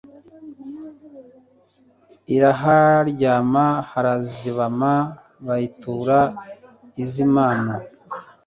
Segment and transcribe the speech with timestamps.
[2.35, 4.91] Iraharyama harazibama
[5.45, 6.19] Bayitura
[7.03, 7.73] izimano